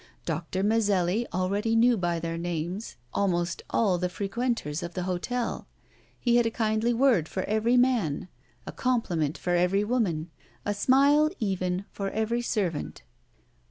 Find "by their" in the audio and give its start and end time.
1.95-2.35